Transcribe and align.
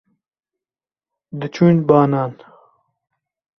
diçûn 1.39 1.77
banan 1.87 2.33